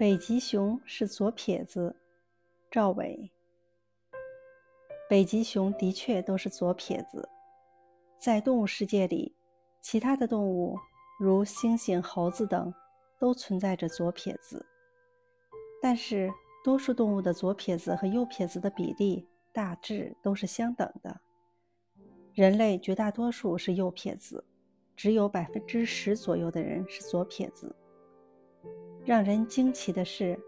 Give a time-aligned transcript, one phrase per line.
[0.00, 1.94] 北极熊是左撇子，
[2.70, 3.30] 赵伟。
[5.10, 7.28] 北极熊的确都是左撇子。
[8.18, 9.36] 在动物世界里，
[9.82, 10.74] 其他的动物
[11.18, 12.72] 如猩猩、猴子等
[13.18, 14.64] 都存在着左撇子，
[15.82, 16.32] 但是
[16.64, 21.20] 多数动物的左撇子和右撇子的比例大致都是相等的。
[22.32, 24.42] 人类绝大多数是右撇子，
[24.96, 27.76] 只有百分之十左右的人是左撇子。
[29.04, 30.38] 让人惊奇的是，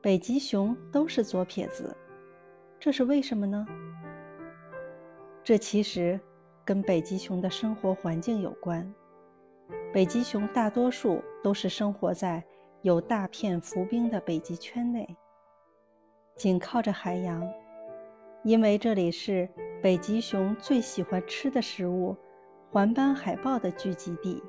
[0.00, 1.94] 北极熊都是左撇子，
[2.78, 3.66] 这是为什么呢？
[5.44, 6.18] 这其实
[6.64, 8.92] 跟北极熊的生活环境有关。
[9.92, 12.42] 北极熊大多数都是生活在
[12.82, 15.16] 有大片浮冰的北极圈内，
[16.36, 17.46] 紧靠着海洋，
[18.44, 19.48] 因为这里是
[19.82, 22.16] 北极熊最喜欢吃的食物——
[22.70, 24.42] 环斑海豹的聚集地。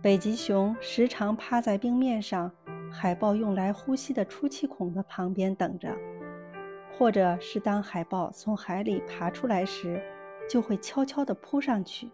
[0.00, 2.52] 北极熊时常趴在冰面上，
[2.88, 5.92] 海豹用来呼吸的出气孔的旁边等着，
[6.96, 10.00] 或者是当海豹从海里爬出来时，
[10.48, 12.12] 就会悄悄地扑上去。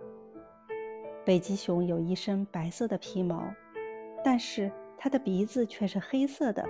[1.26, 3.44] 北极熊有一身白色的皮毛，
[4.24, 6.64] 但是它的鼻子却是黑色的。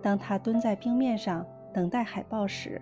[0.00, 2.80] 当它蹲在冰面上等待海豹时，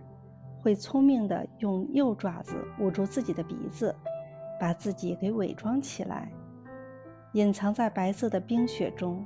[0.60, 3.97] 会聪明地用右爪子捂住自己的鼻子，
[4.60, 6.30] 把自己给伪装起来。
[7.32, 9.24] 隐藏在白色的冰雪中，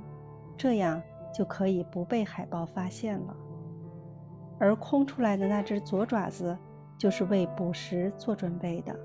[0.55, 1.01] 这样
[1.33, 3.35] 就可以不被海豹发现了。
[4.59, 6.57] 而空出来的那只左爪子，
[6.97, 8.95] 就是为捕食做准备的。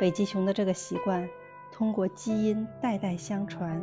[0.00, 1.28] 北极熊的这个习惯，
[1.72, 3.80] 通过基因代代相传，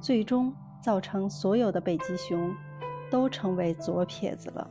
[0.00, 2.54] 最终造成所有的北极熊
[3.10, 4.70] 都成为左撇子了。